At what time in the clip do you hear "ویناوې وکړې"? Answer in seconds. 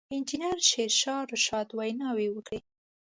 1.77-2.59